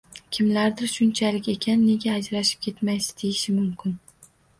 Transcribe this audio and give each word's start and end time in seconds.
Kimlardir 0.35 0.89
shunchalik 0.93 1.49
ekan, 1.53 1.79
nega 1.89 2.15
ajrashib 2.21 2.63
ketmaysiz 2.67 3.11
deyishi 3.21 3.55
mumkin 3.59 3.95